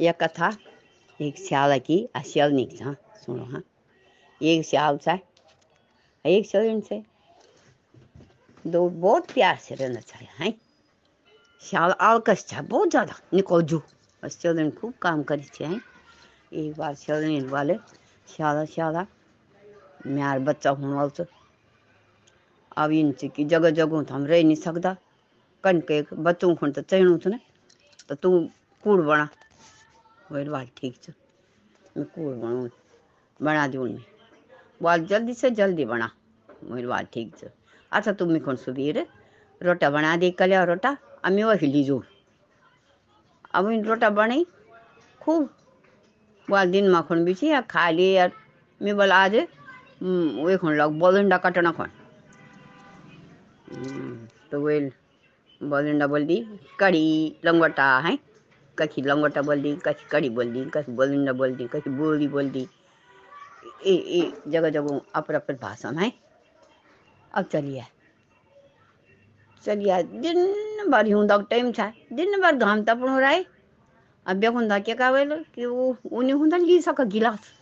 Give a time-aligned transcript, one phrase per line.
[0.00, 0.50] यह कथा
[1.20, 3.62] एक स्याल की आ स्यालनी हाँ सुनो हाँ
[4.40, 5.18] एक स्याल सा
[6.24, 7.02] एक स्यालिन से
[8.66, 10.54] दो बहुत प्यार से रहना चाहिए हैं
[11.62, 13.78] स्याल आलकस था बहुत ज़्यादा निकल जू
[14.22, 15.80] और स्यालिन खूब काम करी थी हैं
[16.52, 17.76] एक बार स्यालिन वाले
[18.28, 19.06] स्याला स्याला
[20.06, 21.24] म्यार बच्चा होने वाला तो
[22.76, 24.96] अब इनसे कि जगह जगह तो हम रह नहीं सकता
[25.64, 27.16] कन के बच्चों को तो चढ़ू
[28.08, 28.30] तो तू
[28.84, 29.28] कूड़ बना
[30.30, 31.10] वही बात ठीक छ।
[31.96, 32.68] मैं
[33.40, 34.04] बना दूँ मैं
[34.80, 36.10] बात जल्दी से जल्दी बना।
[36.64, 37.50] वही बात ठीक छ।
[37.92, 39.06] अच्छा तुम कौन सुबीर
[39.60, 42.02] रोटा बना दे कलिया रोटा। अमी वही लीजू।
[43.54, 44.46] अब इन रोटा बनाई
[45.20, 45.48] खूब।
[46.48, 48.32] बाल दिन माखन बिछी या खा यार
[48.80, 51.90] मैं बोला आज वे खन लग, बोलंडा कटना खन
[54.50, 54.80] तो वे
[55.60, 56.44] बोलंडा बोल दी
[56.78, 58.18] कड़ी लंगोटा है?
[58.80, 62.50] कखी लंगोटा बोल दी कखी कड़ी बोल दी कखी बोलंडा बोल दी कखी बोली बोल
[62.50, 62.66] दी
[63.86, 66.12] ए ए जगह जगह अपर अपर भाषा है.
[67.34, 67.84] अब चलिए.
[69.64, 71.80] चलिए, दिन भर हिउँदा टाइम छ
[72.12, 73.44] दिन भर घाम त हो रहा है.
[74.26, 77.52] अब बेखुंदा के का वेल कि उन्हें हुंदा ली सका गिलास.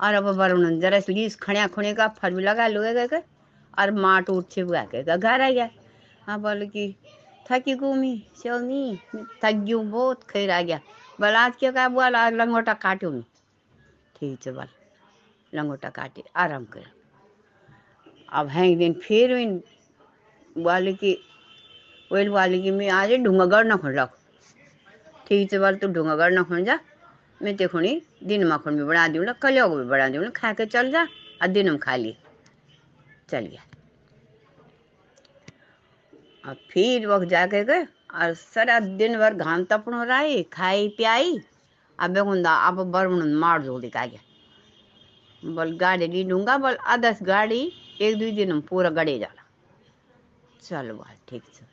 [0.00, 3.22] और अब बरुण जरा लीस खड़िया खुणे का फर भी लगा लुए गए,
[3.78, 5.68] और माट उठ बुआ घर आ गया.
[6.26, 6.94] हाँ बोले कि
[7.50, 8.98] थकी घूमी चलनी
[9.44, 10.80] थक गयू बहुत खैर आ गया
[11.20, 13.22] बोल आज बोल आज लंगोटा काटो नहीं
[14.16, 14.68] ठीक है बल
[15.52, 16.84] लंगोटा काटे आराम कर
[18.32, 19.56] अब है दिन फिर इन
[20.56, 21.16] बोले कि
[22.10, 24.04] वही बोले कि मैं आज ढूँगा गढ़ न खोल
[25.28, 26.78] ठीक है बोल तू ढूँगा गढ़ न खोल जा
[27.40, 30.30] मैं ते खुणी दिन में खुण भी बना दूँ ना कलियों को भी बना दूँ
[30.36, 31.06] खा के चल जा
[31.42, 32.16] और दिन में खा ली
[33.30, 33.67] चल गया
[36.48, 41.38] अब फिर वक्त जाके गए और सारा दिन भर घाम तपनो रही खाई पियाई।
[41.98, 44.20] अब बेगुंदा अब बरमण मार दो दिखा गया
[45.42, 47.60] बोल, गाड़ी ली दूँगा बोल आदस गाड़ी,
[48.00, 49.42] एक दो दिन में पूरा गड़े जाला।
[50.62, 51.66] चलो बोल ठीक है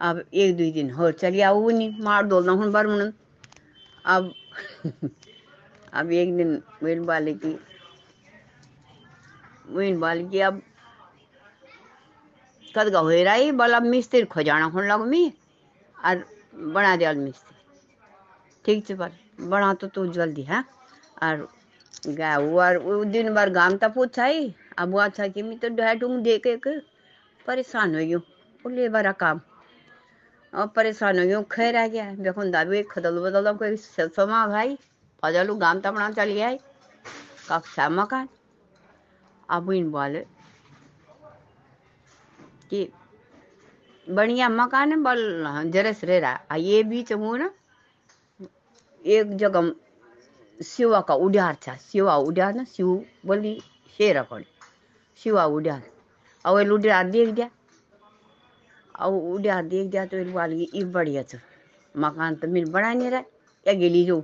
[0.00, 3.10] अब एक दो दिन हो चलिए वो नहीं मार दो ना हूँ बरमण
[4.04, 4.32] अब
[5.92, 7.58] अब एक दिन मेरी वाले की
[9.68, 10.62] मेरी वाले की अब
[12.76, 15.32] कद हो रही बोला मिस्त्री खोजाना होने लग मी
[15.96, 16.24] और
[16.54, 17.56] बना दिया मिस्त्री।
[18.64, 19.10] ठीक है पर
[19.40, 20.64] बना तो तू जल्दी, है?
[21.22, 21.48] और
[22.08, 26.22] गा और दिन भर गाम तक पूछा ही अब वो अच्छा कि, मैं तो ढूंढ
[26.24, 26.56] दे के
[27.46, 29.40] परेशान हो गई वो ले बड़ा काम।
[30.52, 34.76] अब परेशान हो गई खैर आ गया। देखो दाबी खदल बदल कोई समा भाई
[35.22, 36.52] फजलू गाम तपना चल गया
[37.48, 38.28] कक्षा मकान।
[39.48, 40.24] अब इन बोले
[42.72, 42.88] कि
[44.06, 47.50] बढ़िया मकान है, बल जरस रह रहा ये बीच वो ना,
[49.04, 49.72] एक जगह
[50.58, 52.88] शिवा का उड्यार था शिवा उड्यार ना शिव
[53.26, 53.58] बोली
[53.98, 54.44] शेर अपन
[55.20, 55.82] शिवा उड्यार
[56.44, 57.48] और उड्यार देख दिया
[59.00, 61.38] और उड्यार देख दिया तो वाली, ये बढ़िया था।
[61.94, 63.22] मकान तो मेरे बना नहीं रहा
[63.66, 64.22] या गेली जो।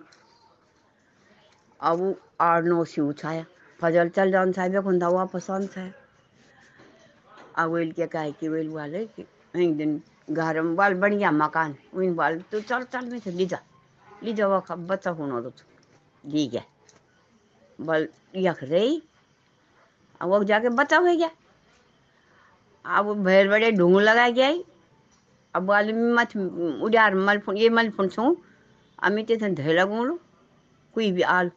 [1.81, 3.45] अब आठ नौ शिव छाया
[3.81, 5.93] फजल चल जान साहब खुंदा वापस आन छाया
[7.59, 9.23] अब वेल के कहे कि वेल वाले कि
[9.57, 13.59] एक दिन घर में बाल बढ़िया मकान, उन बाल तो चल चल में से लीजा
[14.25, 15.53] लीजा वो बच्चा होना तो
[16.25, 16.63] जी गया।
[17.79, 19.03] बल यख रही
[20.21, 21.31] वो जाके बच्चा हो गया।
[22.85, 24.49] अब भैर बड़े ढूंढ लगा गया
[25.55, 28.37] अब बाल मत उड़ार मल फुन ये मल फुन छू
[29.03, 30.19] अमी ते धे लगू
[30.95, 31.51] कोई भी आल।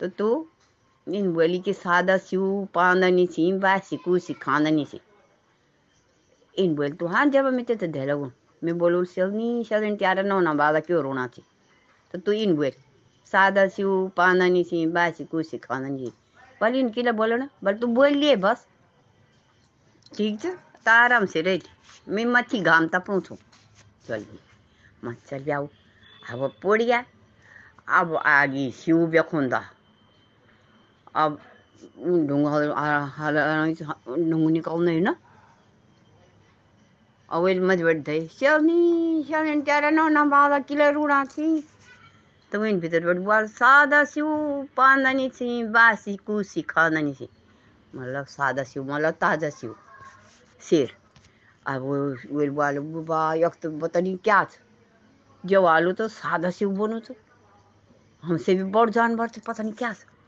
[0.00, 0.49] तो तू
[1.14, 5.00] इन बोली कि सादा सिउ पांदनी सी बासी कुसी खांदनी सी
[6.56, 8.30] इन बोल तू हाँ जब मैं ते धे लगू
[8.64, 11.42] मैं बोलू सलनी सलन त्यारा नौ ना बादा क्यों रोना थी
[12.12, 12.70] तो तू इन बोल
[13.32, 16.12] सादा सिउ पांदनी सी, बासी कुसी खांदनी
[16.60, 18.66] बल इन किला बोलो ना बल तू बोल लिए बस।
[20.16, 20.54] ठीक है
[20.88, 21.62] तो से रही
[22.08, 23.36] मैं मच्छी घाम तपू छू
[24.08, 24.24] चल
[25.04, 25.68] मत चल जाऊ
[26.30, 27.04] अब पोड़िया
[27.88, 29.62] अब आगे सिउ बेखुंदा
[31.14, 31.38] अब
[32.28, 32.58] ढुङ्गा
[34.30, 35.08] ढुङ्गु निकाल्ने होइन
[37.28, 38.78] अब मज बैठ्दै स्याउनी
[39.26, 41.48] स्याउनी त्यारा न बाबा किलो रुडा थी
[42.52, 44.26] तो वहीं भीतर बैठ बोल सादा सिउ
[44.76, 47.28] पांदनी थी बासी कुसी खांदनी थी
[47.94, 49.74] मतलब सादा सिउ मतलब ताजा सिउ
[50.62, 50.96] शेर
[51.66, 51.96] अब वो
[52.50, 54.60] बोल बुबा यक तो पता नहीं क्या था
[55.44, 57.14] जो आलू तो सादा सिउ बनो तो
[58.22, 60.19] हमसे भी बड़ जानवर पता क्या था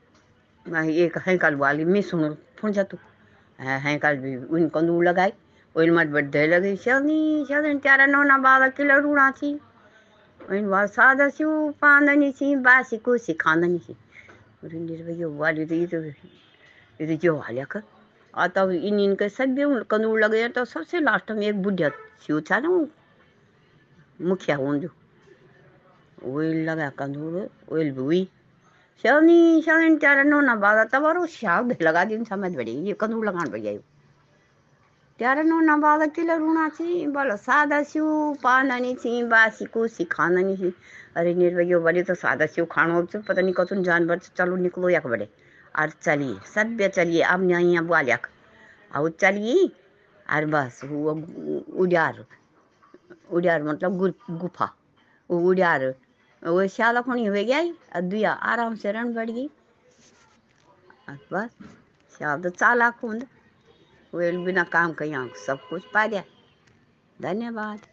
[0.66, 2.28] एक हैंकल वाली मैं सुनो
[2.58, 2.96] फ़ोन जा तू।
[3.58, 5.32] हैंकल भी उन कंदू लगाई।
[5.76, 9.50] ओइल मत बड्डे लगे, शनी शनी, त्यारा नौना बाबा किलो रूणा थी
[10.40, 11.44] इन बार सादा सी
[11.80, 17.36] पांदनी सी बासी को सी खांदनी सी अरे, निर्भय, वाली तो तो ये तो जो
[17.36, 17.82] हालिया का?
[18.34, 21.88] आता इन इनके सब भी कंदूर लगे तो सबसे लास्ट में एक बुढ़िया
[22.22, 22.68] सी था ना
[24.20, 24.88] मुखिया हूँ जो
[26.22, 28.28] वही लगा कंदूर वही भी
[28.96, 33.80] 시원히 시원히 자라놓나 받았다 바로 샤우드 लगादिन समझ बड़ी ये कंदू लगान भैया
[35.20, 38.12] ત્યારે નો ના બાગ એટલે ઋણા છે બોલો સાદા સ્યુ
[38.42, 40.70] પાનની છે બાસી કુસી ખાનની છે
[41.14, 45.06] અરે નિર્ભયો બોલે તો સાદા સ્યુ ખાણો છે પતા નહીં કતું જાનવર ચાલુ નીકળો એક
[45.06, 45.26] બડે
[45.74, 48.30] આર ચાલીએ સભ્ય ચાલીએ આમને અહીંયા બોલ્યા
[48.90, 49.58] આવું ચાલીએ
[50.26, 50.78] આર બસ
[51.76, 52.16] ઉડ્યાર
[53.30, 54.00] ઉડ્યાર મતલબ
[54.40, 54.72] ગુફા
[55.30, 55.82] ઉડ્યાર
[56.42, 59.48] वो वो शाला खुणी हो गया दुया आराम से रन बढ़ गई।
[61.32, 61.50] बस,
[62.18, 63.20] शाल तो चालाक हूँ
[64.12, 66.22] वेल बिना काम कहीं सब कुछ पा दिया
[67.22, 67.86] धन्यवाद।